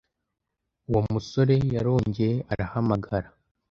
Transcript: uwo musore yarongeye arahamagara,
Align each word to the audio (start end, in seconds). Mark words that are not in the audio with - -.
uwo 0.89 1.01
musore 1.13 1.55
yarongeye 1.73 2.31
arahamagara, 2.51 3.27